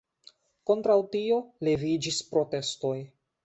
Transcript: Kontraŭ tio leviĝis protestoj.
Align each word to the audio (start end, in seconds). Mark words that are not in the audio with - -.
Kontraŭ 0.69 0.95
tio 1.15 1.39
leviĝis 1.69 2.21
protestoj. 2.33 2.99